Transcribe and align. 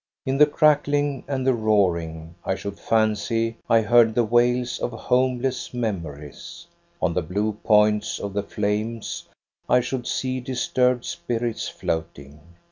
In 0.25 0.39
the 0.39 0.47
crackling 0.47 1.23
and 1.27 1.45
the 1.45 1.53
roaring 1.53 2.33
I 2.43 2.55
should 2.55 2.79
fancy 2.79 3.57
I 3.69 3.81
heard 3.81 4.15
the 4.15 4.23
wails 4.23 4.79
of 4.79 4.89
homeless 4.93 5.75
memories; 5.75 6.65
on 6.99 7.13
the 7.13 7.21
blue 7.21 7.53
points 7.63 8.17
of 8.17 8.33
the 8.33 8.41
flames 8.41 9.27
I 9.69 9.79
should 9.81 10.07
see 10.07 10.39
disturbed 10.39 11.05
spirits 11.05 11.67
floating. 11.69 12.39